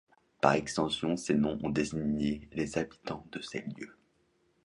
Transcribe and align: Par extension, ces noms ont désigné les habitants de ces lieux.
Par 0.41 0.53
extension, 0.53 1.15
ces 1.15 1.35
noms 1.35 1.59
ont 1.61 1.69
désigné 1.69 2.49
les 2.53 2.79
habitants 2.79 3.27
de 3.33 3.39
ces 3.39 3.61
lieux. 3.61 3.95